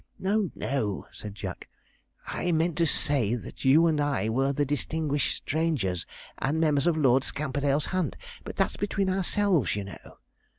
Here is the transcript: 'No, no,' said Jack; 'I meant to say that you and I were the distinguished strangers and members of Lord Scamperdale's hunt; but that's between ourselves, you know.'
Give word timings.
'No, 0.17 0.49
no,' 0.55 1.05
said 1.11 1.35
Jack; 1.35 1.69
'I 2.25 2.53
meant 2.53 2.75
to 2.79 2.87
say 2.87 3.35
that 3.35 3.63
you 3.63 3.85
and 3.85 4.01
I 4.01 4.29
were 4.29 4.51
the 4.51 4.65
distinguished 4.65 5.37
strangers 5.37 6.07
and 6.39 6.59
members 6.59 6.87
of 6.87 6.97
Lord 6.97 7.23
Scamperdale's 7.23 7.85
hunt; 7.93 8.15
but 8.43 8.55
that's 8.55 8.77
between 8.77 9.11
ourselves, 9.11 9.75
you 9.75 9.83
know.' 9.83 10.17